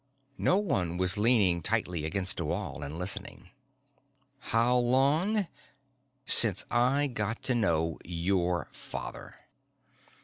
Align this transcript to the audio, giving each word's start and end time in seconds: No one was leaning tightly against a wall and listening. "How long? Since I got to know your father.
No 0.39 0.57
one 0.57 0.97
was 0.97 1.15
leaning 1.15 1.61
tightly 1.61 2.05
against 2.05 2.39
a 2.39 2.45
wall 2.45 2.81
and 2.81 2.97
listening. 2.97 3.51
"How 4.39 4.75
long? 4.75 5.47
Since 6.25 6.65
I 6.71 7.05
got 7.05 7.43
to 7.43 7.53
know 7.53 7.99
your 8.03 8.65
father. 8.71 9.35